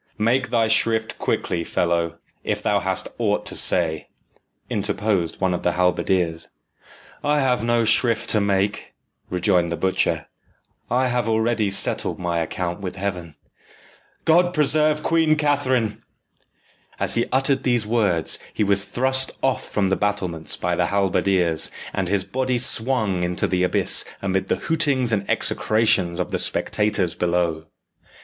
"Make 0.17 0.49
thy 0.49 0.67
shrift 0.67 1.19
quickly, 1.19 1.63
fellow, 1.63 2.15
if 2.43 2.63
thou 2.63 2.79
hast 2.79 3.07
aught 3.19 3.45
to 3.45 3.55
say," 3.55 4.07
interposed 4.67 5.39
one 5.39 5.53
of 5.53 5.61
the 5.61 5.73
halberdiers. 5.73 6.47
"I 7.23 7.39
have 7.39 7.63
no 7.63 7.85
shrift 7.85 8.27
to 8.31 8.41
make," 8.41 8.95
rejoined 9.29 9.69
the 9.69 9.77
butcher. 9.77 10.25
"I 10.89 11.09
have 11.09 11.29
already 11.29 11.69
settled 11.69 12.17
my 12.17 12.39
account 12.39 12.79
with 12.79 12.95
Heaven. 12.95 13.35
God 14.25 14.55
preserve 14.55 15.03
Queen 15.03 15.35
Catherine!" 15.35 15.99
As 16.99 17.13
he 17.13 17.27
uttered 17.31 17.61
these 17.61 17.85
words, 17.85 18.39
he 18.51 18.63
was 18.63 18.85
thrust 18.85 19.31
off 19.43 19.69
from 19.69 19.89
the 19.89 19.95
battlements 19.95 20.57
by 20.57 20.75
the 20.75 20.87
halberdiers, 20.87 21.69
and 21.93 22.07
his 22.07 22.23
body 22.23 22.57
swung 22.57 23.21
into 23.21 23.45
the 23.45 23.61
abyss 23.61 24.03
amid 24.19 24.47
the 24.47 24.55
hootings 24.65 25.13
and 25.13 25.29
execrations 25.29 26.19
of 26.19 26.31
the 26.31 26.39
spectators 26.39 27.13
below. 27.13 27.67